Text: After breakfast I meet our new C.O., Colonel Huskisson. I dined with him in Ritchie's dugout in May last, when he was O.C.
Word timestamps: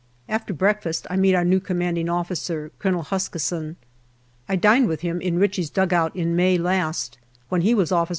After 0.27 0.51
breakfast 0.51 1.05
I 1.11 1.15
meet 1.15 1.35
our 1.35 1.45
new 1.45 1.61
C.O., 1.63 2.69
Colonel 2.79 3.03
Huskisson. 3.03 3.75
I 4.49 4.55
dined 4.55 4.87
with 4.87 5.01
him 5.01 5.21
in 5.21 5.37
Ritchie's 5.37 5.69
dugout 5.69 6.15
in 6.15 6.35
May 6.35 6.57
last, 6.57 7.19
when 7.49 7.61
he 7.61 7.75
was 7.75 7.91
O.C. 7.91 8.09